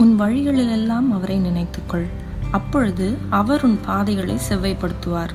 உன் 0.00 0.20
வழிகளிலெல்லாம் 0.20 1.08
அவரை 1.12 1.40
நினைத்துக்கொள். 1.40 2.06
அப்பொழுது 2.50 3.16
அவர் 3.30 3.64
உன் 3.64 3.80
பாதைகளை 3.86 4.38
செவ்வைப்படுத்துவார். 4.48 5.34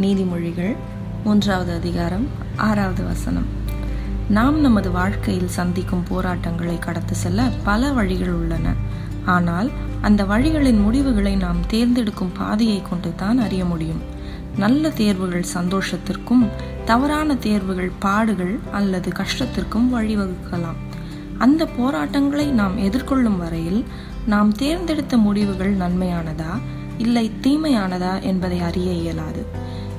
நீதிமொழிகள் 0.00 0.76
மூன்றாவது 1.24 1.72
அதிகாரம் 1.72 2.26
ஆறாவது 2.56 3.04
வசனம். 3.04 3.46
நாம் 4.28 4.60
நமது 4.60 4.90
வாழ்க்கையில் 4.90 5.48
சந்திக்கும் 5.48 6.04
போராட்டங்களை 6.08 6.74
கடத்து 6.74 7.10
செல்ல 7.10 7.50
பல 7.64 7.92
வழிகள் 7.92 8.32
உள்ளன. 8.32 8.74
ஆனால் 9.24 9.70
அந்த 10.00 10.24
வழிகளின் 10.24 10.82
முடிவுகளை 10.82 11.36
நாம் 11.36 11.66
தேர்ந்தெடுக்கும் 11.66 12.32
பாதையை 12.38 12.82
கொண்டு 12.90 13.12
தான் 13.16 13.38
அறிய 13.38 13.64
முடியும். 13.64 14.02
நல்ல 14.56 14.90
தேர்வுகள் 14.90 15.52
சந்தோஷத்திற்கும் 15.54 16.48
தவறான 16.84 17.34
தேர்வுகள் 17.34 17.92
பாடுகள் 17.98 18.58
அல்லது 18.72 19.10
கஷ்டத்திற்கும் 19.10 19.90
வழிவகுக்கலாம். 19.92 20.80
அந்த 21.42 21.66
போராட்டங்களை 21.66 22.46
நாம் 22.50 22.76
எதிர்கொள்ளும் 22.78 23.38
வரையில் 23.38 23.84
நாம் 24.26 24.52
தேர்ந்தெடுத்த 24.52 25.16
முடிவுகள் 25.16 25.76
நன்மையானதா 25.76 26.52
இல்லை 26.98 27.30
தீமையானதா 27.42 28.12
என்பதை 28.22 28.58
அறிய 28.60 28.90
இயலாது. 28.92 29.42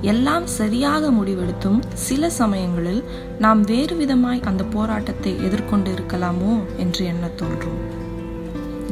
எல்லாம் 0.01 0.47
சரியாக 0.47 1.09
முடிவெடுத்தும் 1.11 1.79
சில 1.93 2.29
சமயங்களில் 2.29 3.03
நாம் 3.39 3.61
வேறு 3.61 3.95
விதமாய் 3.95 4.43
அந்த 4.43 4.63
போராட்டத்தை 4.63 5.43
எதிர்கொண்டு 5.43 5.91
இருக்கலாமோ 5.91 6.53
என்று 6.77 7.05
எண்ண 7.05 7.27
தோன்றும்? 7.27 7.81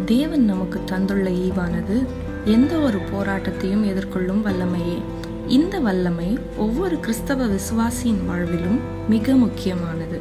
தேவன் 0.05 0.46
நமக்கு 0.46 0.80
தந்துள்ள 0.86 1.30
ஈவானது 1.30 1.98
எந்த 2.46 2.76
ஒரு 2.77 2.99
போராட்டத்தையும் 3.13 3.86
எதிர்கொள்ளும் 3.86 4.46
வல்லமையே. 4.46 4.99
இந்த 5.48 5.80
வல்லமை 5.80 6.40
ஒவ்வொரு 6.58 6.99
கிறிஸ்தவ 6.99 7.48
விசுவாசியின் 7.48 8.24
வாழ்விலும் 8.30 8.80
மிக 9.10 9.36
முக்கியமானது. 9.36 10.20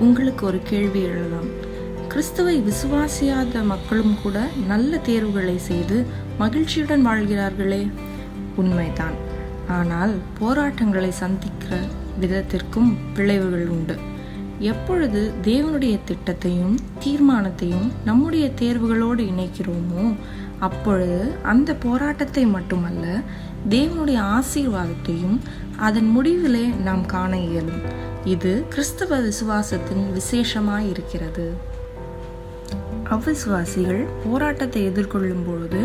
உங்களுக்கு 0.00 0.46
ஒரு 0.46 0.60
கேள்வி 0.64 1.02
எழலாம் 1.02 1.48
கிறிஸ்துவை 2.12 2.62
விசுவாசியாத 2.62 3.64
மக்களும் 3.64 4.16
கூட 4.22 4.48
நல்ல 4.66 4.98
தேர்வுகளை 4.98 5.58
செய்து 5.58 6.06
மகிழ்ச்சியுடன் 6.38 7.06
வாழ்கிறார்களே. 7.06 7.90
உண்மைதான். 8.56 9.16
ஆனால் 9.68 10.12
போராட்டங்களை 10.38 11.10
சந்திக்கிற 11.10 11.78
விதத்திற்கும் 12.20 12.90
விளைவுகள் 13.14 13.66
உண்டு. 13.66 13.96
எப்பொழுது 14.58 15.32
தேவனுடைய 15.42 15.98
திட்டத்தையும் 16.10 16.76
தீர்மானத்தையும் 17.04 17.88
நம்முடைய 18.04 18.50
தேர்வுகளோடு 18.60 19.26
இணைக்கிறோமோ 19.32 20.14
அப்பொழுது 20.58 21.32
அந்த 21.42 21.74
போராட்டத்தை 21.74 22.46
மட்டுமல்ல 22.46 23.06
தேவனுடைய 23.70 24.20
ஆசீர்வாதத்தையும் 24.36 25.38
அதன் 25.76 26.12
முடிவிலே 26.16 26.76
நாம் 26.76 27.06
காண 27.06 27.38
இயலும். 27.38 27.84
இது 28.24 28.64
கிறிஸ்தவ 28.68 29.20
விசுவாசத்தின் 29.20 30.06
விசேஷமாய் 30.18 30.88
இருக்கிறது 30.88 31.70
அவ்விசுவாசிகள் 33.12 34.02
போராட்டத்தை 34.24 34.80
எதிர்கொள்ளும் 34.90 35.44
பொழுது 35.48 35.80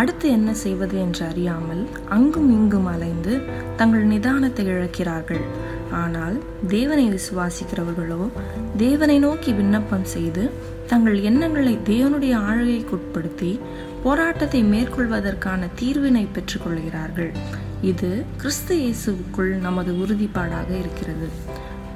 அடுத்து 0.00 0.26
என்ன 0.36 0.50
செய்வது 0.62 0.96
என்று 1.04 1.22
அறியாமல் 1.30 1.82
அங்கும் 2.16 2.50
இங்கும் 2.56 2.88
அலைந்து 2.94 3.34
தங்கள் 3.76 4.04
நிதானத்தை 4.12 4.64
இழக்கிறார்கள். 4.72 5.44
ஆனால் 6.02 6.36
தேவனை 6.68 7.06
விசுவாசிக்கிறவர்களோ 7.14 8.22
தேவனை 8.84 9.16
நோக்கி 9.26 9.52
விண்ணப்பம் 9.52 10.06
செய்து 10.14 10.44
தங்கள் 10.90 11.16
எண்ணங்களை 11.28 11.74
தேவனுடைய 11.92 12.34
ஆழகைக்குட்படுத்தி 12.48 13.52
போராட்டத்தை 14.04 14.60
மேற்கொள்வதற்கான 14.72 15.68
தீர்வினை 15.80 16.24
பெற்றுக்கொள்கிறார்கள். 16.34 17.32
இது 17.90 18.10
கிறிஸ்து 18.42 18.74
இயேசுவுக்குள் 18.82 19.52
நமது 19.66 19.92
உறுதிப்பாடாக 20.02 20.70
இருக்கிறது. 20.82 21.28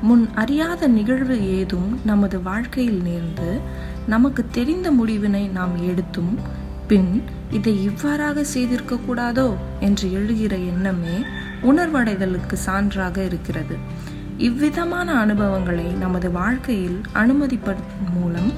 முன் 0.02 0.28
அறியாத 0.34 0.86
நிகழ்வு 0.86 1.56
ஏதும் 1.56 2.00
நமது 2.04 2.42
வாழ்க்கையில் 2.42 3.02
நேர்ந்து 3.02 3.60
நமக்கு 4.06 4.44
தெரிந்த 4.50 4.90
முடிவினை 4.90 5.50
நாம் 5.50 5.74
எடுத்தும் 5.88 6.38
பின் 6.86 7.22
இதை 7.50 7.84
இவ்வாறாக 7.84 8.44
செய்திருக்க 8.44 8.98
கூடாதோ 9.08 9.54
என்று 9.80 10.12
எழுகிற 10.12 10.56
எண்ணமே 10.56 11.16
உணர்வடைதலுக்கு 11.62 12.56
சான்றாக 12.66 13.24
இருக்கிறது. 13.24 13.76
இவ்விதமான 14.38 15.12
அனுபவங்களை 15.12 15.84
நமது 15.84 16.30
வாழ்க்கையில் 16.30 17.00
அனுமதிப்பதன் 17.14 17.92
மூலம் 18.14 18.52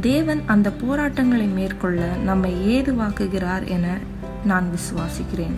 தேவன் 0.00 0.42
அந்த 0.46 0.70
போராட்டங்களை 0.70 1.46
மேற்கொள்ள 1.46 2.00
நம்மை 2.24 2.80
ஏதுவாக்குகிறார் 2.80 3.66
என 3.66 3.96
நான் 4.44 4.68
விசுவாசிக்கிறேன். 4.76 5.56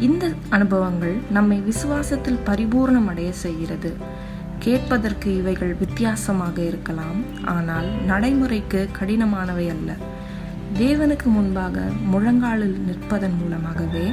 இந்த 0.00 0.24
அனுபவங்கள் 0.48 1.16
நம்மை 1.30 1.62
விசுவாசத்தில் 1.68 2.44
பரிபூர்ணமடைய 2.46 3.30
செய்கிறது. 3.30 3.96
கேட்பதற்கு 4.68 5.28
இவைகள் 5.36 5.74
வித்தியாசமாக 5.74 6.56
இருக்கலாம் 6.62 7.20
ஆனால் 7.44 7.86
நடைமுறைக்கு 8.06 8.80
கடினமானவை 8.98 9.66
அல்ல. 9.74 9.90
தேவனுக்கு 10.78 11.28
முன்பாக 11.36 11.80
முழங்காலில் 12.12 12.76
நிற்பதன் 12.88 13.36
மூலமாகவே 13.42 14.04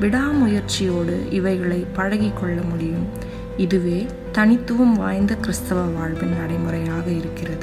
விடாமுயற்சியோடு 0.00 1.16
இவைகளை 1.30 1.86
பழகிக்கொள்ள 1.96 2.58
முடியும். 2.68 3.06
இதுவே 3.56 4.06
தனித்துவம் 4.32 4.94
வாய்ந்த 4.94 5.34
கிறிஸ்தவ 5.36 5.80
வாழ்வின் 5.96 6.36
நடைமுறையாக 6.40 7.06
இருக்கிறது. 7.10 7.61